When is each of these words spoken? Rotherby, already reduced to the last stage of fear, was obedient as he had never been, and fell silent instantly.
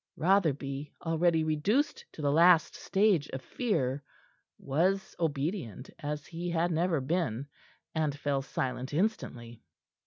Rotherby, 0.17 0.91
already 1.05 1.43
reduced 1.43 2.05
to 2.13 2.23
the 2.23 2.31
last 2.31 2.73
stage 2.73 3.29
of 3.33 3.41
fear, 3.43 4.03
was 4.57 5.15
obedient 5.19 5.91
as 5.99 6.25
he 6.25 6.49
had 6.49 6.71
never 6.71 6.99
been, 6.99 7.45
and 7.93 8.17
fell 8.17 8.41
silent 8.41 8.95
instantly. 8.95 9.61